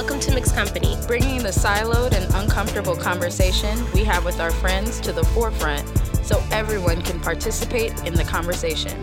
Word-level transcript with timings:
Welcome 0.00 0.20
to 0.20 0.34
Mixed 0.34 0.54
Company. 0.54 0.96
bringing 1.06 1.42
the 1.42 1.50
siloed 1.50 2.14
and 2.14 2.34
uncomfortable 2.34 2.96
conversation 2.96 3.78
we 3.92 4.02
have 4.04 4.24
with 4.24 4.40
our 4.40 4.50
friends 4.50 4.98
to 5.00 5.12
the 5.12 5.22
forefront 5.22 5.86
so 6.24 6.42
everyone 6.50 7.02
can 7.02 7.20
participate 7.20 7.92
in 8.06 8.14
the 8.14 8.24
conversation. 8.24 8.98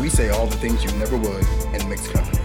We 0.00 0.08
say 0.08 0.30
all 0.30 0.48
the 0.48 0.56
things 0.56 0.82
you 0.82 0.90
never 0.98 1.16
would 1.16 1.46
in 1.72 1.88
mixed 1.88 2.12
company. 2.12 2.40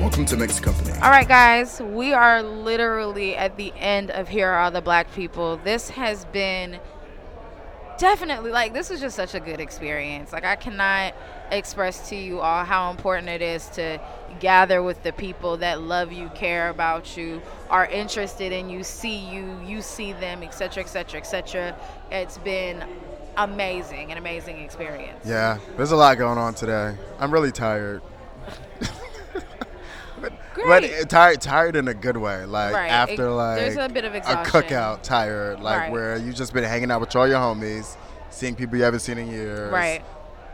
Welcome 0.00 0.24
to 0.24 0.36
Mixed 0.36 0.64
Company. 0.64 0.90
All 0.94 1.10
right, 1.10 1.28
guys, 1.28 1.80
we 1.80 2.12
are 2.12 2.42
literally 2.42 3.36
at 3.36 3.56
the 3.56 3.72
end 3.76 4.10
of 4.10 4.26
Here 4.26 4.48
Are 4.48 4.58
All 4.58 4.72
the 4.72 4.82
Black 4.82 5.14
People. 5.14 5.58
This 5.58 5.88
has 5.90 6.24
been 6.26 6.80
definitely 7.98 8.50
like 8.50 8.72
this 8.72 8.90
was 8.90 9.00
just 9.00 9.16
such 9.16 9.34
a 9.34 9.40
good 9.40 9.60
experience. 9.60 10.32
Like 10.32 10.44
I 10.44 10.56
cannot 10.56 11.14
express 11.50 12.08
to 12.10 12.16
you 12.16 12.40
all 12.40 12.64
how 12.64 12.90
important 12.90 13.28
it 13.28 13.42
is 13.42 13.68
to 13.70 14.00
gather 14.40 14.82
with 14.82 15.02
the 15.02 15.12
people 15.12 15.56
that 15.58 15.80
love 15.80 16.12
you, 16.12 16.28
care 16.34 16.68
about 16.68 17.16
you, 17.16 17.40
are 17.70 17.86
interested 17.86 18.52
in 18.52 18.68
you, 18.68 18.82
see 18.82 19.16
you, 19.16 19.58
you 19.64 19.80
see 19.80 20.12
them, 20.12 20.42
etc., 20.42 20.82
etc., 20.82 21.20
etc. 21.20 21.76
It's 22.10 22.38
been 22.38 22.84
amazing, 23.36 24.12
an 24.12 24.18
amazing 24.18 24.58
experience. 24.58 25.24
Yeah, 25.24 25.58
there's 25.76 25.92
a 25.92 25.96
lot 25.96 26.18
going 26.18 26.38
on 26.38 26.54
today. 26.54 26.96
I'm 27.18 27.32
really 27.32 27.52
tired. 27.52 28.02
but, 30.64 30.82
but 30.82 31.10
tired, 31.10 31.40
tired 31.40 31.76
in 31.76 31.88
a 31.88 31.94
good 31.94 32.16
way. 32.16 32.44
Like 32.46 32.74
Right. 32.74 32.90
after 32.90 33.26
It- 33.26 33.30
like 33.30 33.58
there's 33.58 33.76
a 33.76 33.88
bit 33.88 34.04
of 34.04 34.14
a 34.14 34.18
exhaustion. 34.18 34.62
cookout, 34.62 35.02
tired. 35.02 35.60
Like 35.60 35.78
Right. 35.80 35.92
where 35.92 36.16
you've 36.16 36.34
just 36.36 36.52
been 36.52 36.64
hanging 36.64 36.90
out 36.90 37.00
with 37.00 37.14
all 37.16 37.26
your 37.28 37.38
homies, 37.38 37.96
seeing 38.30 38.54
people 38.54 38.76
you 38.76 38.84
haven't 38.84 39.00
seen 39.00 39.18
in 39.18 39.28
years, 39.30 39.72
Right. 39.72 40.02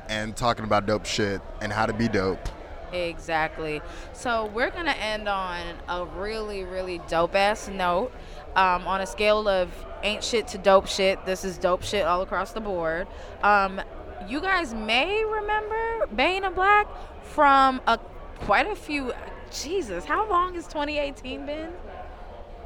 and 0.08 0.34
talking 0.36 0.64
about 0.64 0.86
dope 0.86 1.06
shit 1.06 1.40
and 1.60 1.72
how 1.72 1.86
to 1.86 1.92
be 1.92 2.08
dope. 2.08 2.48
Exactly. 2.92 3.80
So 4.12 4.50
we're 4.52 4.70
gonna 4.70 4.90
end 4.92 5.28
on 5.28 5.60
a 5.88 6.04
really, 6.04 6.64
really 6.64 7.00
dope 7.08 7.34
ass 7.34 7.68
note. 7.68 8.12
Um, 8.54 8.86
on 8.86 9.00
a 9.00 9.06
scale 9.06 9.48
of 9.48 9.70
ain't 10.02 10.22
shit 10.22 10.46
to 10.48 10.58
dope 10.58 10.86
shit, 10.86 11.24
this 11.24 11.42
is 11.44 11.56
dope 11.56 11.82
shit 11.82 12.04
all 12.06 12.20
across 12.20 12.52
the 12.52 12.60
board. 12.60 13.06
Um, 13.42 13.80
you 14.28 14.40
guys 14.42 14.74
may 14.74 15.24
remember 15.24 16.06
Bane 16.14 16.44
and 16.44 16.54
Black 16.54 16.86
from 17.22 17.80
a 17.86 17.98
quite 18.40 18.66
a 18.70 18.74
few. 18.76 19.12
Jesus, 19.52 20.04
how 20.04 20.28
long 20.28 20.54
has 20.54 20.66
2018 20.66 21.46
been? 21.46 21.70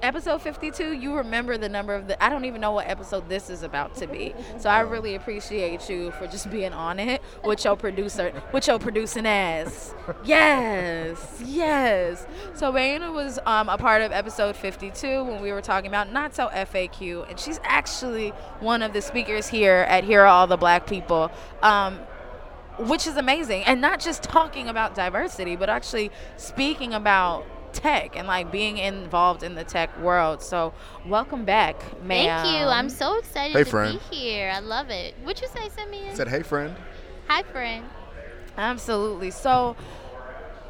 Episode 0.03 0.43
52, 0.43 0.93
you 0.93 1.15
remember 1.15 1.57
the 1.57 1.71
number 1.71 1.95
of 1.95 2.07
the. 2.07 2.23
I 2.23 2.29
don't 2.29 2.45
even 2.45 2.61
know 2.61 2.73
what 2.73 2.87
episode 2.87 3.31
this 3.31 3.49
is 3.49 3.63
about 3.63 3.95
to 3.97 4.07
be. 4.07 4.35
So 4.59 4.69
I 4.69 4.81
really 4.81 5.15
appreciate 5.15 5.89
you 5.89 6.11
for 6.13 6.27
just 6.27 6.51
being 6.51 6.75
on 6.75 7.01
it 7.01 7.23
with 7.43 7.65
your 7.65 7.77
producer, 7.77 8.31
with 8.53 8.67
your 8.67 8.79
producing 8.79 9.25
ass. 9.25 9.95
Yes, 10.23 11.43
yes. 11.45 12.27
So 12.55 12.71
Raina 12.73 13.13
was 13.13 13.39
um, 13.47 13.71
a 13.71 13.79
part 13.79 14.03
of 14.03 14.13
episode 14.13 14.55
52 14.55 15.25
when 15.25 15.41
we 15.41 15.51
were 15.51 15.63
talking 15.63 15.89
about 15.89 16.13
not 16.13 16.35
so 16.35 16.49
FAQ, 16.49 17.29
and 17.31 17.41
she's 17.41 17.59
actually 17.65 18.31
one 18.61 18.83
of 18.83 18.93
the 18.93 19.01
speakers 19.01 19.49
here 19.49 19.87
at 19.89 20.05
Here 20.05 20.21
Are 20.23 20.27
All 20.27 20.47
the 20.47 20.59
Black 20.59 20.87
People. 20.87 21.31
Um, 21.63 22.01
which 22.79 23.07
is 23.07 23.17
amazing 23.17 23.63
and 23.65 23.81
not 23.81 24.01
just 24.01 24.23
talking 24.23 24.69
about 24.69 24.95
diversity 24.95 25.57
but 25.57 25.69
actually 25.71 26.11
speaking 26.37 26.93
about 26.95 27.45
tech 27.73 28.17
and 28.17 28.27
like 28.27 28.51
being 28.51 28.79
involved 28.79 29.43
in 29.43 29.55
the 29.55 29.65
tech 29.65 29.97
world 30.01 30.43
so 30.43 30.73
welcome 31.07 31.45
back 31.45 31.77
ma'am 32.03 32.43
Thank 32.45 32.59
you. 32.61 32.67
I'm 32.67 32.89
so 32.89 33.19
excited 33.19 33.57
Hey, 33.57 33.65
to 33.65 33.71
friend. 33.71 34.01
be 34.11 34.17
here. 34.17 34.51
I 34.55 34.61
love 34.61 34.89
it. 34.91 35.15
What'd 35.23 35.43
you 35.43 35.49
say, 35.49 35.69
Simeon? 35.71 36.15
Said, 36.17 36.29
hey 36.29 36.43
friend. 36.43 36.75
Hi, 37.29 37.43
friend. 37.43 37.85
absolutely 38.57 39.31
so 39.31 39.77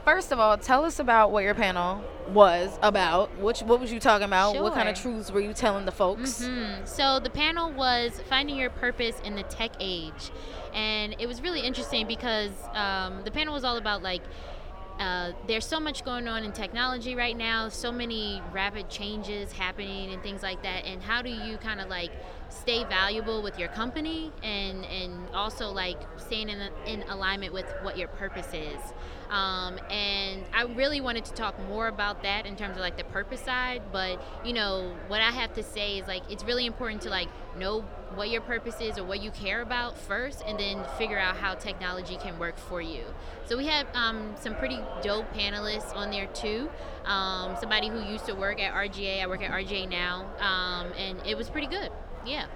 first 0.04 0.32
of 0.32 0.40
all 0.40 0.56
tell 0.58 0.84
us 0.84 0.98
about 0.98 1.30
what 1.32 1.44
your 1.44 1.54
panel 1.54 2.02
was 2.28 2.76
about 2.82 3.36
which 3.38 3.60
what 3.62 3.78
was 3.80 3.92
you 3.92 4.00
talking 4.00 4.24
about 4.24 4.60
what 4.60 4.72
kind 4.74 4.88
of 4.88 5.00
truths 5.00 5.30
were 5.30 5.40
you 5.40 5.52
telling 5.52 5.84
the 5.84 5.92
folks 5.92 6.44
Hmm. 6.44 6.84
So 6.84 7.20
the 7.20 7.30
panel 7.30 7.70
was 7.72 8.20
finding 8.28 8.56
your 8.56 8.70
purpose 8.70 9.20
in 9.24 9.36
the 9.36 9.42
tech 9.44 9.70
age, 9.78 10.30
and 10.74 10.85
it 11.18 11.26
was 11.26 11.40
really 11.40 11.60
interesting 11.60 12.06
because 12.06 12.50
um, 12.74 13.22
the 13.24 13.30
panel 13.30 13.54
was 13.54 13.64
all 13.64 13.76
about 13.76 14.02
like. 14.02 14.22
Uh, 14.98 15.32
there's 15.46 15.66
so 15.66 15.78
much 15.78 16.06
going 16.06 16.26
on 16.26 16.42
in 16.42 16.52
technology 16.52 17.14
right 17.14 17.36
now, 17.36 17.68
so 17.68 17.92
many 17.92 18.40
rapid 18.50 18.88
changes 18.88 19.52
happening 19.52 20.10
and 20.10 20.22
things 20.22 20.42
like 20.42 20.62
that. 20.62 20.86
And 20.86 21.02
how 21.02 21.20
do 21.20 21.28
you 21.28 21.58
kind 21.58 21.82
of 21.82 21.90
like 21.90 22.10
stay 22.48 22.84
valuable 22.84 23.42
with 23.42 23.58
your 23.58 23.68
company 23.68 24.32
and 24.42 24.84
and 24.84 25.28
also 25.34 25.70
like 25.70 25.98
staying 26.16 26.48
in 26.48 26.70
in 26.86 27.02
alignment 27.08 27.52
with 27.52 27.66
what 27.82 27.98
your 27.98 28.08
purpose 28.08 28.48
is? 28.52 28.80
Um, 29.30 29.78
and 29.90 30.44
I 30.52 30.62
really 30.62 31.00
wanted 31.00 31.24
to 31.24 31.32
talk 31.32 31.58
more 31.68 31.88
about 31.88 32.22
that 32.22 32.46
in 32.46 32.54
terms 32.56 32.76
of 32.76 32.80
like 32.80 32.96
the 32.96 33.04
purpose 33.04 33.40
side. 33.40 33.82
But 33.92 34.22
you 34.44 34.52
know 34.52 34.94
what 35.08 35.20
I 35.20 35.30
have 35.30 35.54
to 35.54 35.62
say 35.62 35.98
is 35.98 36.06
like 36.06 36.22
it's 36.30 36.44
really 36.44 36.66
important 36.66 37.02
to 37.02 37.10
like 37.10 37.28
know 37.58 37.84
what 38.14 38.30
your 38.30 38.40
purpose 38.40 38.80
is 38.80 38.98
or 38.98 39.04
what 39.04 39.20
you 39.20 39.30
care 39.30 39.62
about 39.62 39.98
first, 39.98 40.42
and 40.46 40.58
then 40.58 40.84
figure 40.96 41.18
out 41.18 41.36
how 41.36 41.54
technology 41.54 42.16
can 42.16 42.38
work 42.38 42.56
for 42.56 42.80
you. 42.80 43.04
So 43.46 43.56
we 43.56 43.66
have 43.66 43.86
um, 43.94 44.34
some 44.38 44.54
pretty 44.54 44.80
dope 45.02 45.32
panelists 45.34 45.94
on 45.94 46.10
there 46.10 46.26
too. 46.26 46.70
Um, 47.04 47.56
somebody 47.60 47.88
who 47.88 48.00
used 48.00 48.26
to 48.26 48.34
work 48.34 48.60
at 48.60 48.74
RGA, 48.74 49.22
I 49.22 49.26
work 49.26 49.42
at 49.42 49.50
RGA 49.50 49.88
now, 49.88 50.26
um, 50.40 50.92
and 50.96 51.20
it 51.26 51.36
was 51.36 51.50
pretty 51.50 51.66
good. 51.66 51.90
Yeah. 52.26 52.46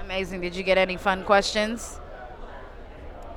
amazing 0.00 0.40
did 0.40 0.54
you 0.56 0.62
get 0.62 0.78
any 0.78 0.96
fun 0.96 1.24
questions 1.24 1.98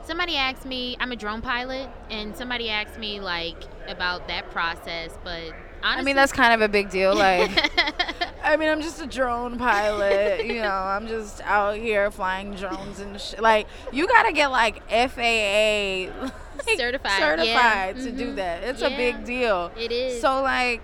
Somebody 0.04 0.36
asked 0.36 0.66
me, 0.66 0.98
I'm 1.00 1.12
a 1.12 1.16
drone 1.16 1.42
pilot, 1.42 1.88
and 2.10 2.36
somebody 2.36 2.70
asked 2.72 2.98
me 2.98 3.20
like 3.22 3.56
about 3.88 4.28
that 4.28 4.50
process, 4.50 5.12
but 5.24 5.54
honestly, 5.84 5.84
i 5.84 6.02
mean 6.02 6.16
that's 6.16 6.32
kind 6.34 6.54
of 6.56 6.62
a 6.62 6.68
big 6.68 6.90
deal 6.90 7.16
like 7.16 7.52
I 8.44 8.58
mean, 8.58 8.68
I'm 8.70 8.82
just 8.82 9.00
a 9.00 9.06
drone 9.06 9.60
pilot. 9.60 10.44
you 10.46 10.56
know, 10.56 10.72
I'm 10.74 11.08
just 11.08 11.40
out 11.42 11.76
here 11.78 12.10
flying 12.10 12.56
drones 12.56 13.00
and 13.00 13.22
sh- 13.22 13.36
like 13.40 13.68
you 13.94 14.08
gotta 14.08 14.34
get 14.34 14.48
like 14.48 14.82
FAA 14.90 16.10
like, 16.66 16.78
Certified, 16.78 17.20
certified 17.20 17.98
yeah. 17.98 18.04
to 18.04 18.12
do 18.12 18.32
Mhm. 18.32 18.36
that. 18.38 18.64
It's 18.64 18.82
a 18.82 18.90
big 18.90 19.24
deal. 19.24 19.72
It 19.78 19.92
is. 19.92 20.20
So 20.20 20.42
like, 20.42 20.82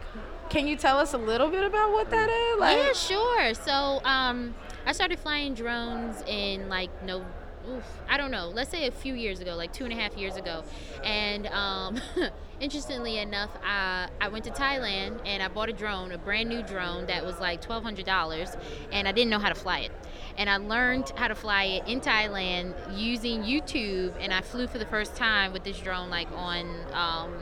can 0.49 0.67
you 0.67 0.75
tell 0.75 0.99
us 0.99 1.13
a 1.13 1.17
little 1.17 1.49
bit 1.49 1.63
about 1.63 1.91
what 1.91 2.11
that 2.11 2.29
is? 2.29 2.59
Like, 2.59 2.77
yeah, 2.77 2.93
sure. 2.93 3.53
So, 3.55 4.01
um, 4.05 4.53
I 4.87 4.93
started 4.93 5.19
flying 5.19 5.53
drones 5.53 6.23
in 6.27 6.69
like 6.69 7.03
no, 7.03 7.25
oof, 7.69 7.83
I 8.07 8.15
don't 8.15 8.31
know. 8.31 8.47
Let's 8.47 8.71
say 8.71 8.87
a 8.87 8.91
few 8.91 9.15
years 9.15 9.41
ago, 9.41 9.53
like 9.53 9.73
two 9.73 9.83
and 9.83 9.91
a 9.91 9.97
half 9.97 10.15
years 10.15 10.37
ago, 10.37 10.63
and 11.03 11.45
um, 11.47 11.99
interestingly 12.61 13.17
enough, 13.17 13.49
I 13.61 14.07
I 14.21 14.29
went 14.29 14.45
to 14.45 14.51
Thailand 14.51 15.19
and 15.25 15.43
I 15.43 15.49
bought 15.49 15.67
a 15.67 15.73
drone, 15.73 16.13
a 16.13 16.17
brand 16.17 16.47
new 16.47 16.63
drone 16.63 17.05
that 17.07 17.25
was 17.25 17.37
like 17.37 17.59
twelve 17.59 17.83
hundred 17.83 18.05
dollars, 18.05 18.55
and 18.93 19.09
I 19.09 19.11
didn't 19.11 19.29
know 19.29 19.39
how 19.39 19.49
to 19.49 19.55
fly 19.55 19.79
it. 19.79 19.91
And 20.37 20.49
I 20.49 20.55
learned 20.55 21.11
how 21.17 21.27
to 21.27 21.35
fly 21.35 21.65
it 21.65 21.83
in 21.85 21.99
Thailand 21.99 22.73
using 22.97 23.43
YouTube, 23.43 24.13
and 24.21 24.33
I 24.33 24.39
flew 24.39 24.67
for 24.67 24.77
the 24.77 24.85
first 24.85 25.17
time 25.17 25.51
with 25.51 25.65
this 25.65 25.77
drone 25.81 26.09
like 26.09 26.31
on 26.31 26.65
um, 26.93 27.33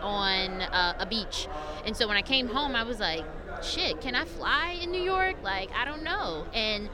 on 0.00 0.62
uh, 0.62 0.96
a 0.98 1.04
beach. 1.04 1.48
And 1.84 1.94
so 1.94 2.08
when 2.08 2.16
I 2.16 2.22
came 2.22 2.48
home, 2.48 2.74
I 2.74 2.82
was 2.82 2.98
like, 2.98 3.26
shit, 3.62 4.00
can 4.00 4.14
I 4.14 4.24
fly 4.24 4.78
in 4.80 4.90
New 4.90 5.02
York? 5.02 5.36
Like, 5.42 5.70
I 5.72 5.84
don't 5.84 6.02
know. 6.02 6.46
And 6.52 6.88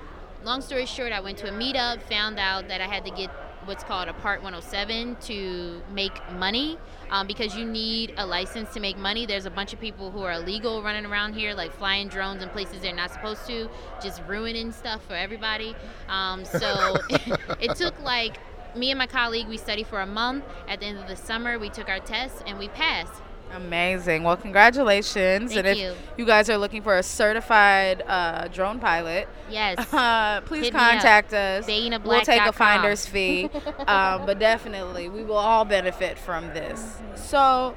long 0.44 0.60
story 0.60 0.86
short, 0.86 1.12
I 1.12 1.20
went 1.20 1.38
to 1.38 1.48
a 1.48 1.52
meetup, 1.52 2.02
found 2.02 2.38
out 2.38 2.68
that 2.68 2.80
I 2.80 2.86
had 2.86 3.04
to 3.04 3.10
get 3.10 3.30
what's 3.66 3.84
called 3.84 4.08
a 4.08 4.12
Part 4.14 4.42
107 4.42 5.16
to 5.22 5.82
make 5.92 6.12
money 6.32 6.78
um, 7.10 7.26
because 7.26 7.54
you 7.56 7.64
need 7.64 8.14
a 8.16 8.26
license 8.26 8.72
to 8.74 8.80
make 8.80 8.96
money. 8.96 9.26
There's 9.26 9.46
a 9.46 9.50
bunch 9.50 9.72
of 9.72 9.80
people 9.80 10.10
who 10.10 10.22
are 10.22 10.32
illegal 10.32 10.82
running 10.82 11.04
around 11.04 11.34
here, 11.34 11.54
like 11.54 11.72
flying 11.72 12.08
drones 12.08 12.42
in 12.42 12.48
places 12.48 12.80
they're 12.80 12.94
not 12.94 13.12
supposed 13.12 13.46
to, 13.46 13.68
just 14.02 14.22
ruining 14.26 14.72
stuff 14.72 15.04
for 15.06 15.14
everybody. 15.14 15.76
Um, 16.08 16.44
so 16.44 16.96
it 17.60 17.76
took 17.76 18.00
like 18.00 18.38
me 18.74 18.90
and 18.90 18.98
my 18.98 19.06
colleague, 19.06 19.48
we 19.48 19.56
studied 19.56 19.86
for 19.86 20.00
a 20.00 20.06
month. 20.06 20.44
At 20.68 20.80
the 20.80 20.86
end 20.86 20.98
of 20.98 21.08
the 21.08 21.16
summer, 21.16 21.58
we 21.58 21.68
took 21.68 21.88
our 21.88 22.00
tests 22.00 22.42
and 22.46 22.58
we 22.58 22.68
passed. 22.68 23.20
Amazing. 23.54 24.22
Well, 24.22 24.36
congratulations. 24.36 25.52
Thank 25.52 25.66
and 25.66 25.66
if 25.66 25.78
you. 25.78 25.94
you 26.16 26.24
guys 26.24 26.48
are 26.48 26.56
looking 26.56 26.82
for 26.82 26.98
a 26.98 27.02
certified 27.02 28.02
uh, 28.06 28.48
drone 28.48 28.78
pilot, 28.78 29.28
Yes. 29.50 29.78
uh, 29.92 30.40
please 30.42 30.66
Hit 30.66 30.74
contact 30.74 31.32
us. 31.32 31.66
We'll 31.66 32.20
take 32.22 32.42
a 32.42 32.52
finder's 32.52 33.06
fee, 33.14 33.50
um, 33.86 34.26
but 34.26 34.38
definitely 34.38 35.08
we 35.08 35.24
will 35.24 35.36
all 35.36 35.64
benefit 35.64 36.18
from 36.18 36.48
this. 36.48 36.98
So, 37.16 37.74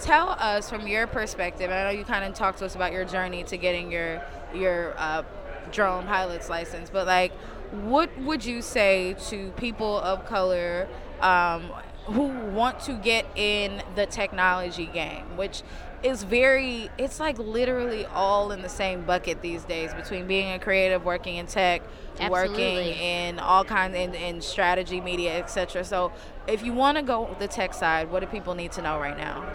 tell 0.00 0.30
us 0.30 0.68
from 0.68 0.86
your 0.88 1.06
perspective. 1.06 1.70
I 1.70 1.84
know 1.84 1.90
you 1.90 2.04
kind 2.04 2.24
of 2.24 2.34
talked 2.34 2.58
to 2.58 2.66
us 2.66 2.74
about 2.74 2.92
your 2.92 3.04
journey 3.04 3.44
to 3.44 3.56
getting 3.56 3.90
your 3.92 4.22
your 4.52 4.94
uh, 4.98 5.22
drone 5.70 6.06
pilot's 6.06 6.50
license, 6.50 6.90
but 6.90 7.06
like, 7.06 7.32
what 7.70 8.10
would 8.20 8.44
you 8.44 8.60
say 8.60 9.14
to 9.28 9.50
people 9.52 9.98
of 9.98 10.26
color? 10.26 10.88
Um, 11.20 11.70
who 12.06 12.28
want 12.50 12.80
to 12.80 12.94
get 12.94 13.26
in 13.36 13.82
the 13.94 14.06
technology 14.06 14.86
game, 14.86 15.36
which 15.36 15.62
is 16.02 16.24
very 16.24 16.90
it's 16.98 17.20
like 17.20 17.38
literally 17.38 18.04
all 18.06 18.50
in 18.50 18.60
the 18.60 18.68
same 18.68 19.02
bucket 19.02 19.40
these 19.40 19.62
days 19.64 19.94
between 19.94 20.26
being 20.26 20.52
a 20.52 20.58
creative 20.58 21.04
working 21.04 21.36
in 21.36 21.46
tech 21.46 21.80
working 22.28 22.88
in 22.88 23.38
all 23.38 23.64
kinds 23.64 23.94
in, 23.94 24.12
in 24.14 24.40
strategy 24.40 25.00
media 25.00 25.38
etc 25.38 25.84
so 25.84 26.10
if 26.48 26.64
you 26.64 26.72
want 26.72 26.96
to 26.96 27.04
go 27.04 27.34
the 27.38 27.46
tech 27.46 27.72
side 27.72 28.10
what 28.10 28.18
do 28.18 28.26
people 28.26 28.54
need 28.56 28.72
to 28.72 28.82
know 28.82 28.98
right 28.98 29.16
now? 29.16 29.48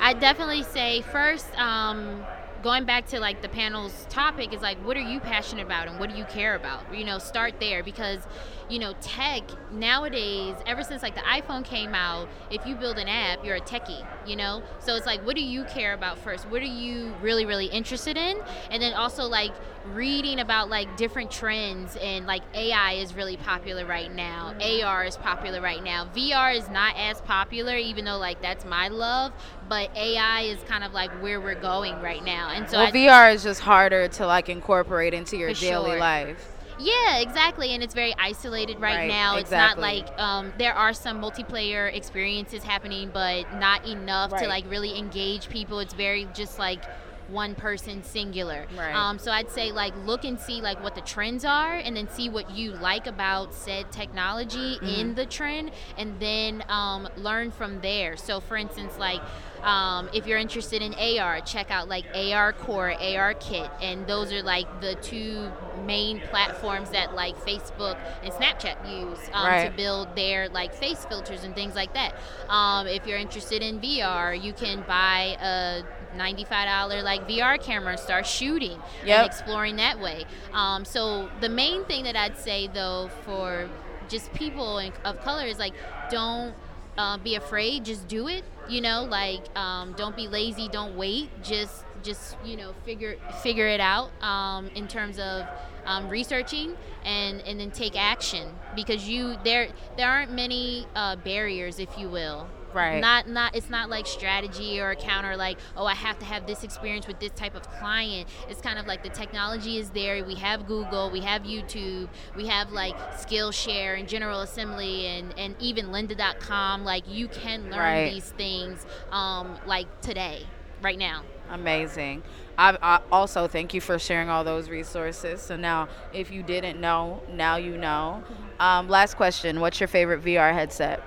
I 0.00 0.14
definitely 0.14 0.62
say 0.62 1.02
first, 1.02 1.46
um, 1.58 2.24
going 2.62 2.84
back 2.84 3.06
to 3.06 3.20
like 3.20 3.42
the 3.42 3.48
panel's 3.48 4.06
topic 4.08 4.52
is 4.52 4.60
like, 4.60 4.76
what 4.84 4.96
are 4.96 5.02
you 5.02 5.20
passionate 5.20 5.64
about 5.64 5.88
and 5.88 5.98
what 5.98 6.10
do 6.10 6.16
you 6.16 6.24
care 6.24 6.54
about? 6.54 6.94
You 6.94 7.04
know, 7.04 7.18
start 7.18 7.54
there 7.58 7.82
because, 7.82 8.20
you 8.68 8.78
know, 8.78 8.94
tech 9.00 9.42
nowadays, 9.72 10.56
ever 10.66 10.82
since 10.82 11.02
like 11.02 11.14
the 11.14 11.22
iPhone 11.22 11.64
came 11.64 11.94
out, 11.94 12.28
if 12.50 12.64
you 12.66 12.74
build 12.74 12.98
an 12.98 13.08
app, 13.08 13.44
you're 13.44 13.56
a 13.56 13.60
techie, 13.60 14.06
you 14.26 14.36
know? 14.36 14.62
So 14.78 14.94
it's 14.94 15.06
like, 15.06 15.24
what 15.24 15.36
do 15.36 15.42
you 15.42 15.64
care 15.64 15.94
about 15.94 16.18
first? 16.18 16.48
What 16.48 16.62
are 16.62 16.66
you 16.66 17.14
really, 17.22 17.46
really 17.46 17.66
interested 17.66 18.16
in? 18.16 18.38
And 18.70 18.82
then 18.82 18.94
also 18.94 19.24
like 19.24 19.52
reading 19.94 20.40
about 20.40 20.68
like 20.68 20.96
different 20.96 21.30
trends 21.30 21.96
and 21.96 22.26
like 22.26 22.42
AI 22.54 22.92
is 22.94 23.14
really 23.14 23.36
popular 23.36 23.86
right 23.86 24.14
now. 24.14 24.54
AR 24.60 25.04
is 25.04 25.16
popular 25.16 25.60
right 25.60 25.82
now. 25.82 26.06
VR 26.14 26.54
is 26.54 26.68
not 26.70 26.94
as 26.96 27.20
popular, 27.22 27.76
even 27.76 28.04
though 28.04 28.18
like 28.18 28.40
that's 28.42 28.64
my 28.64 28.88
love, 28.88 29.32
but 29.68 29.90
AI 29.96 30.42
is 30.42 30.60
kind 30.68 30.84
of 30.84 30.92
like 30.92 31.10
where 31.22 31.40
we're 31.40 31.60
going 31.60 32.00
right 32.00 32.24
now. 32.24 32.50
And 32.50 32.68
so 32.68 32.78
well 32.78 32.92
vr 32.92 33.34
is 33.34 33.42
just 33.42 33.60
harder 33.60 34.08
to 34.08 34.26
like 34.26 34.48
incorporate 34.48 35.14
into 35.14 35.36
your 35.36 35.52
daily 35.54 35.90
sure. 35.90 35.98
life 35.98 36.48
Yeah, 36.78 37.18
exactly, 37.18 37.74
and 37.74 37.82
it's 37.82 37.94
very 37.94 38.14
isolated 38.18 38.80
right, 38.80 38.96
Right, 38.96 39.08
now. 39.08 39.36
It's 39.36 39.50
not 39.50 39.78
like 39.78 40.06
um, 40.18 40.52
there 40.58 40.74
are 40.74 40.92
some 40.92 41.20
multiplayer 41.20 41.94
experiences 41.94 42.62
happening, 42.62 43.10
but 43.12 43.52
not 43.58 43.86
enough 43.86 44.32
Right. 44.32 44.42
to 44.42 44.48
like 44.48 44.64
really 44.70 44.98
engage 44.98 45.48
people. 45.48 45.78
It's 45.80 45.94
very 45.94 46.26
just 46.34 46.58
like 46.58 46.82
one 47.30 47.54
person 47.54 48.02
singular. 48.02 48.66
Right. 48.76 48.94
Um, 48.94 49.18
so 49.18 49.30
I'd 49.30 49.50
say 49.50 49.72
like 49.72 49.94
look 50.04 50.24
and 50.24 50.38
see 50.38 50.60
like 50.60 50.82
what 50.82 50.94
the 50.94 51.00
trends 51.00 51.44
are, 51.44 51.76
and 51.76 51.96
then 51.96 52.08
see 52.08 52.28
what 52.28 52.50
you 52.50 52.72
like 52.72 53.06
about 53.06 53.54
said 53.54 53.90
technology 53.92 54.76
Mm-hmm. 54.76 54.86
in 54.86 55.14
the 55.14 55.26
trend, 55.26 55.70
and 55.96 56.18
then 56.20 56.64
um, 56.68 57.08
learn 57.16 57.50
from 57.50 57.80
there. 57.80 58.16
So 58.16 58.40
for 58.40 58.56
instance, 58.56 58.98
like. 58.98 59.20
Um, 59.62 60.08
if 60.14 60.26
you're 60.26 60.38
interested 60.38 60.82
in 60.82 60.94
AR, 60.94 61.40
check 61.42 61.70
out 61.70 61.88
like 61.88 62.04
AR 62.14 62.52
Core, 62.52 62.92
AR 62.92 63.34
Kit, 63.34 63.70
and 63.82 64.06
those 64.06 64.32
are 64.32 64.42
like 64.42 64.80
the 64.80 64.94
two 64.96 65.50
main 65.84 66.20
platforms 66.20 66.90
that 66.90 67.14
like 67.14 67.36
Facebook 67.44 67.96
and 68.22 68.32
Snapchat 68.32 68.88
use 68.90 69.18
um, 69.32 69.46
Right. 69.46 69.70
to 69.70 69.76
build 69.76 70.14
their 70.16 70.48
like 70.48 70.74
face 70.74 71.04
filters 71.04 71.44
and 71.44 71.54
things 71.54 71.74
like 71.74 71.92
that. 71.94 72.14
Um, 72.48 72.86
if 72.86 73.06
you're 73.06 73.18
interested 73.18 73.62
in 73.62 73.80
VR, 73.80 74.34
you 74.40 74.52
can 74.52 74.82
buy 74.86 75.36
a 75.40 75.82
$95 76.16 77.02
like 77.04 77.28
VR 77.28 77.60
camera 77.60 77.92
and 77.92 78.00
start 78.00 78.26
shooting 78.26 78.78
Yep. 79.04 79.18
and 79.18 79.26
exploring 79.26 79.76
that 79.76 80.00
way. 80.00 80.24
Um, 80.52 80.84
so 80.84 81.28
the 81.40 81.48
main 81.48 81.84
thing 81.84 82.04
that 82.04 82.16
I'd 82.16 82.36
say 82.38 82.66
though 82.72 83.10
for 83.24 83.68
just 84.08 84.32
people 84.34 84.78
in, 84.78 84.92
of 85.04 85.20
color 85.22 85.44
is 85.46 85.58
like 85.58 85.72
don't 86.10 86.54
uh, 86.98 87.18
be 87.18 87.34
afraid 87.34 87.84
just 87.84 88.06
do 88.08 88.28
it 88.28 88.44
you 88.68 88.80
know 88.80 89.04
like 89.04 89.44
um, 89.56 89.92
don't 89.96 90.16
be 90.16 90.28
lazy 90.28 90.68
don't 90.68 90.96
wait 90.96 91.30
just 91.42 91.84
just 92.02 92.36
you 92.44 92.56
know 92.56 92.72
figure 92.84 93.16
figure 93.42 93.68
it 93.68 93.80
out 93.80 94.10
um, 94.22 94.68
in 94.74 94.88
terms 94.88 95.18
of 95.18 95.46
um, 95.86 96.08
researching 96.08 96.76
and 97.04 97.40
and 97.42 97.58
then 97.58 97.70
take 97.70 97.96
action 97.96 98.48
because 98.74 99.08
you 99.08 99.36
there 99.44 99.68
there 99.96 100.08
aren't 100.08 100.32
many 100.32 100.86
uh, 100.94 101.16
barriers 101.16 101.78
if 101.78 101.96
you 101.98 102.08
will 102.08 102.46
Right. 102.72 103.00
not 103.00 103.28
not 103.28 103.56
it's 103.56 103.68
not 103.70 103.90
like 103.90 104.06
strategy 104.06 104.80
or 104.80 104.94
counter 104.94 105.36
like 105.36 105.58
oh 105.76 105.86
i 105.86 105.94
have 105.94 106.18
to 106.20 106.24
have 106.24 106.46
this 106.46 106.62
experience 106.62 107.06
with 107.06 107.18
this 107.18 107.32
type 107.32 107.54
of 107.54 107.62
client 107.78 108.28
it's 108.48 108.60
kind 108.60 108.78
of 108.78 108.86
like 108.86 109.02
the 109.02 109.08
technology 109.10 109.76
is 109.78 109.90
there 109.90 110.24
we 110.24 110.36
have 110.36 110.66
google 110.66 111.10
we 111.10 111.20
have 111.20 111.42
youtube 111.42 112.08
we 112.36 112.46
have 112.46 112.70
like 112.70 112.96
skillshare 113.14 113.98
and 113.98 114.08
general 114.08 114.40
assembly 114.40 115.06
and 115.06 115.36
and 115.38 115.56
even 115.58 115.86
lynda.com 115.86 116.84
like 116.84 117.04
you 117.08 117.28
can 117.28 117.64
learn 117.64 117.80
Right. 117.80 118.10
these 118.12 118.30
things 118.30 118.84
um 119.10 119.58
like 119.66 120.00
today 120.00 120.46
right 120.82 120.98
now 120.98 121.22
Amazing. 121.50 122.22
I, 122.56 122.78
I 122.80 123.00
also 123.10 123.48
thank 123.48 123.74
you 123.74 123.80
for 123.80 123.98
sharing 123.98 124.28
all 124.28 124.44
those 124.44 124.68
resources. 124.68 125.40
So 125.42 125.56
now, 125.56 125.88
if 126.12 126.30
you 126.30 126.44
didn't 126.44 126.80
know, 126.80 127.20
now 127.32 127.56
you 127.56 127.76
know. 127.76 128.22
Um, 128.60 128.88
last 128.88 129.16
question: 129.16 129.58
What's 129.58 129.80
your 129.80 129.88
favorite 129.88 130.22
VR 130.22 130.52
headset? 130.54 131.02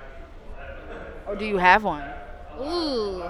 Or 1.26 1.34
do 1.36 1.44
you 1.44 1.58
have 1.58 1.84
one? 1.84 2.04
Ooh, 2.60 3.24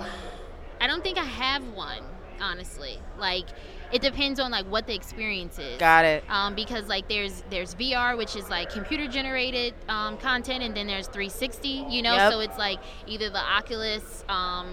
I 0.80 0.86
don't 0.86 1.02
think 1.02 1.16
I 1.18 1.24
have 1.24 1.62
one, 1.72 2.02
honestly. 2.40 2.98
Like, 3.18 3.46
it 3.92 4.02
depends 4.02 4.40
on 4.40 4.50
like 4.50 4.66
what 4.66 4.86
the 4.86 4.94
experience 4.94 5.58
is. 5.58 5.78
Got 5.78 6.04
it. 6.04 6.24
Um, 6.28 6.54
because 6.54 6.88
like 6.88 7.08
there's 7.08 7.44
there's 7.50 7.74
VR, 7.76 8.16
which 8.18 8.34
is 8.36 8.50
like 8.50 8.70
computer 8.70 9.06
generated 9.06 9.74
um, 9.88 10.16
content, 10.18 10.62
and 10.62 10.76
then 10.76 10.86
there's 10.86 11.06
360. 11.06 11.86
You 11.88 12.02
know, 12.02 12.14
Yep. 12.16 12.32
so 12.32 12.40
it's 12.40 12.58
like 12.58 12.80
either 13.06 13.30
the 13.30 13.38
Oculus 13.42 14.24
um, 14.28 14.72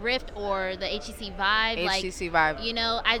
Rift 0.00 0.32
or 0.34 0.74
the 0.80 0.86
HTC 0.86 1.36
Vive. 1.36 1.78
like, 1.80 2.02
HTC 2.02 2.30
Vive. 2.30 2.60
you 2.60 2.72
know, 2.72 3.00
I 3.04 3.20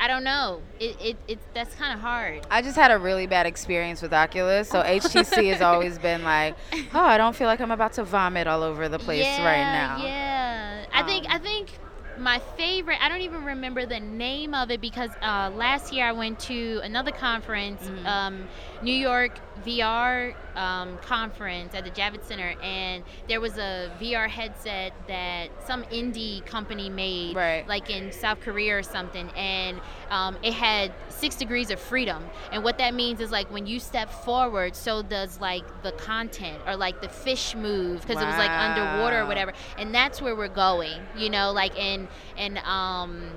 I 0.00 0.08
don't 0.08 0.24
know. 0.24 0.60
It 0.80 0.96
it, 1.00 1.16
it 1.28 1.38
that's 1.54 1.74
kind 1.74 1.94
of 1.94 2.00
hard. 2.00 2.46
I 2.50 2.62
just 2.62 2.76
had 2.76 2.90
a 2.90 2.98
really 2.98 3.26
bad 3.26 3.46
experience 3.46 4.02
with 4.02 4.12
Oculus, 4.12 4.68
so 4.68 4.82
HTC 4.82 5.52
has 5.52 5.62
always 5.62 5.98
been 5.98 6.24
like, 6.24 6.56
oh, 6.94 7.00
I 7.00 7.16
don't 7.16 7.34
feel 7.36 7.46
like 7.46 7.60
I'm 7.60 7.70
about 7.70 7.92
to 7.94 8.04
vomit 8.04 8.46
all 8.46 8.62
over 8.62 8.88
the 8.88 8.98
place 8.98 9.24
yeah, 9.24 9.44
right 9.44 9.72
now. 9.72 10.04
Yeah, 10.04 10.86
I 10.92 11.02
think 11.02 11.26
Um, 11.26 11.32
I 11.32 11.38
think 11.38 11.70
my 12.18 12.38
favorite. 12.56 12.98
I 13.00 13.08
don't 13.08 13.22
even 13.22 13.44
remember 13.44 13.86
the 13.86 14.00
name 14.00 14.54
of 14.54 14.70
it 14.70 14.80
because 14.80 15.10
uh, 15.22 15.50
last 15.54 15.92
year 15.92 16.04
I 16.06 16.12
went 16.12 16.38
to 16.40 16.80
another 16.82 17.10
conference, 17.10 17.82
Mm-hmm. 17.82 18.06
um, 18.06 18.44
New 18.82 18.94
York 18.94 19.38
VR 19.64 20.34
um, 20.56 20.98
conference 20.98 21.74
at 21.74 21.84
the 21.84 21.90
Javits 21.90 22.24
Center, 22.24 22.54
and 22.62 23.04
there 23.28 23.40
was 23.40 23.56
a 23.58 23.90
VR 24.00 24.28
headset 24.28 24.92
that 25.08 25.48
some 25.66 25.84
indie 25.84 26.44
company 26.46 26.88
made, 26.90 27.36
Right. 27.36 27.66
like 27.68 27.88
in 27.90 28.12
South 28.12 28.40
Korea 28.40 28.76
or 28.78 28.82
something, 28.82 29.30
and 29.36 29.80
um, 30.10 30.36
it 30.42 30.52
had 30.52 30.92
six 31.22 31.36
degrees 31.36 31.70
of 31.70 31.78
freedom. 31.78 32.20
And 32.50 32.64
what 32.64 32.78
that 32.78 32.94
means 32.94 33.20
is 33.20 33.30
like 33.30 33.48
when 33.48 33.64
you 33.64 33.78
step 33.78 34.10
forward, 34.10 34.74
so 34.74 35.02
does 35.02 35.40
like 35.40 35.64
the 35.84 35.92
content 35.92 36.60
or 36.66 36.74
like 36.74 37.00
the 37.00 37.08
fish 37.08 37.54
move 37.54 38.00
because 38.00 38.20
it 38.20 38.26
was 38.26 38.36
like 38.36 38.50
underwater 38.50 39.20
or 39.20 39.26
whatever. 39.26 39.52
And 39.78 39.94
that's 39.94 40.20
where 40.20 40.34
we're 40.34 40.48
going, 40.48 41.00
you 41.16 41.30
know, 41.30 41.52
like 41.52 41.78
and 41.78 42.08
and 42.36 42.58
um. 42.58 43.30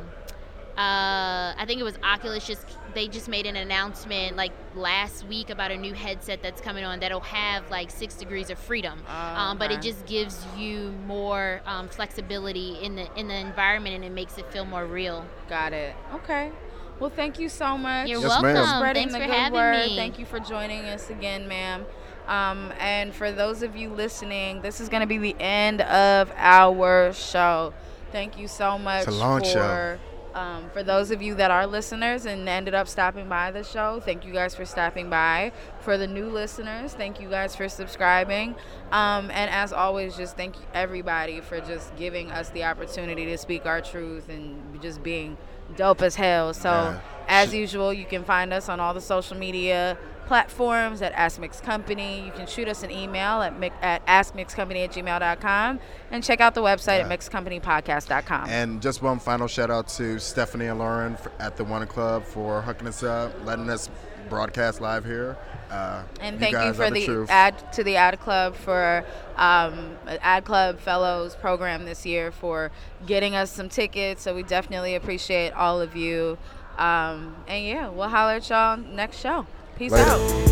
Uh, 0.77 1.55
I 1.57 1.63
think 1.65 1.79
it 1.79 1.85
was 1.85 1.97
Oculus. 2.03 2.45
Just 2.45 2.65
they 2.93 3.07
just 3.07 3.29
made 3.29 3.45
an 3.45 3.55
announcement 3.55 4.35
like 4.35 4.51
last 4.75 5.25
week 5.25 5.49
about 5.49 5.71
a 5.71 5.77
new 5.77 5.93
headset 5.93 6.43
that's 6.43 6.59
coming 6.59 6.83
on 6.83 6.99
that'll 6.99 7.21
have 7.21 7.71
like 7.71 7.89
six 7.89 8.15
degrees 8.15 8.49
of 8.49 8.59
freedom. 8.59 9.01
Oh, 9.07 9.13
um, 9.13 9.57
but 9.57 9.71
it 9.71 9.81
just 9.81 10.05
gives 10.05 10.45
you 10.57 10.91
more 11.07 11.61
um, 11.65 11.87
flexibility 11.87 12.77
in 12.83 12.97
the 12.97 13.07
in 13.17 13.29
the 13.29 13.37
environment 13.37 13.95
and 13.95 14.03
it 14.03 14.11
makes 14.11 14.37
it 14.37 14.51
feel 14.51 14.65
more 14.65 14.85
real. 14.85 15.25
Got 15.47 15.71
it. 15.71 15.95
Okay. 16.13 16.51
Well, 16.99 17.09
thank 17.09 17.39
you 17.39 17.49
so 17.49 17.77
much. 17.77 18.07
You're 18.07 18.21
Yes, 18.21 18.41
ma'am. 18.41 18.53
welcome. 18.55 18.77
spreading 18.77 19.01
Thanks 19.09 19.13
the 19.13 19.19
for 19.19 19.25
good 19.25 19.33
having 19.35 19.53
word. 19.53 19.87
me. 19.87 19.95
Thank 19.95 20.17
you 20.19 20.25
for 20.25 20.39
joining 20.39 20.85
us 20.85 21.09
again, 21.09 21.47
ma'am. 21.47 21.85
Um, 22.27 22.71
and 22.79 23.13
for 23.13 23.31
those 23.31 23.61
of 23.61 23.75
you 23.75 23.89
listening, 23.89 24.61
this 24.61 24.79
is 24.79 24.89
going 24.89 25.01
to 25.01 25.07
be 25.07 25.17
the 25.17 25.35
end 25.39 25.81
of 25.81 26.31
our 26.35 27.13
show. 27.13 27.73
Thank 28.11 28.37
you 28.39 28.47
so 28.47 28.77
much 28.79 29.07
a 29.07 29.11
long 29.11 29.41
for 29.41 29.45
show. 29.45 29.97
Um, 30.33 30.69
for 30.73 30.83
those 30.83 31.11
of 31.11 31.21
you 31.21 31.35
that 31.35 31.49
are 31.51 31.65
listeners 31.67 32.25
and 32.25 32.47
ended 32.49 32.73
up 32.73 32.87
stopping 32.87 33.29
by 33.29 33.51
the 33.51 33.63
show. 33.63 34.01
Thank 34.03 34.25
you 34.25 34.33
guys 34.33 34.53
for 34.55 34.65
stopping 34.65 35.09
by. 35.09 35.51
For 35.85 35.97
the 35.97 36.07
new 36.07 36.29
listeners, 36.29 36.93
thank 36.93 37.21
you 37.21 37.29
guys 37.29 37.55
for 37.55 37.69
subscribing. 37.69 38.55
Um, 38.91 39.29
and 39.31 39.49
as 39.51 39.71
always, 39.71 40.17
just 40.17 40.35
thank 40.35 40.55
everybody 40.73 41.41
for 41.41 41.61
just 41.61 41.95
giving 41.95 42.31
us 42.31 42.49
the 42.49 42.63
opportunity 42.63 43.25
to 43.27 43.37
speak 43.37 43.65
our 43.65 43.81
truth 43.81 44.27
and 44.27 44.81
just 44.81 45.01
being 45.03 45.37
dope 45.77 46.01
as 46.01 46.15
hell. 46.15 46.53
So. 46.53 46.69
Yeah. 46.69 46.99
As 47.27 47.53
usual, 47.55 47.91
you 47.91 48.05
can 48.05 48.23
find 48.23 48.53
us 48.53 48.69
on 48.69 48.79
all 48.79 48.93
the 48.93 49.01
social 49.01 49.35
media 49.35 49.97
platforms 50.27 51.01
at 51.01 51.11
Ask 51.13 51.39
Mix 51.39 51.59
Company. 51.59 52.23
You 52.23 52.31
can 52.31 52.45
shoot 52.45 52.67
us 52.67 52.83
an 52.83 52.91
email 52.91 53.41
at, 53.41 53.53
at 53.81 54.05
askmixcompany 54.05 54.83
at 54.83 54.91
gmail.com 54.91 55.79
and 56.11 56.23
check 56.23 56.39
out 56.39 56.53
the 56.53 56.61
website 56.61 56.99
Yeah. 56.99 57.09
at 57.09 57.19
mixcompanypodcast.com. 57.19 58.49
And 58.49 58.81
just 58.81 59.01
one 59.01 59.19
final 59.19 59.47
shout 59.47 59.71
out 59.71 59.87
to 59.89 60.19
Stephanie 60.19 60.67
and 60.67 60.79
Lauren 60.79 61.17
at 61.39 61.57
the 61.57 61.63
One 61.63 61.85
Club 61.87 62.23
for 62.25 62.61
hooking 62.61 62.87
us 62.87 63.01
up, 63.01 63.33
letting 63.43 63.69
us 63.69 63.89
broadcast 64.29 64.81
live 64.81 65.05
here. 65.05 65.37
Uh, 65.69 66.03
And 66.21 66.39
thank 66.39 66.53
you 66.53 66.73
for 66.73 66.89
the, 66.91 67.05
truth. 67.05 67.29
ad 67.29 67.71
to 67.73 67.83
the 67.83 67.95
Ad 67.95 68.19
Club 68.19 68.55
for 68.55 69.03
um, 69.35 69.97
Ad 70.07 70.45
Club 70.45 70.79
Fellows 70.79 71.35
program 71.35 71.85
this 71.85 72.05
year 72.05 72.31
for 72.31 72.71
getting 73.05 73.35
us 73.35 73.51
some 73.51 73.69
tickets. 73.69 74.21
So 74.21 74.35
we 74.35 74.43
definitely 74.43 74.95
appreciate 74.95 75.51
all 75.53 75.81
of 75.81 75.95
you. 75.95 76.37
Um, 76.77 77.35
and 77.47 77.65
yeah, 77.65 77.89
we'll 77.89 78.09
holler 78.09 78.33
at 78.33 78.49
y'all 78.49 78.77
next 78.77 79.19
show. 79.19 79.47
Peace 79.77 79.91
Later. 79.91 80.09
out. 80.11 80.44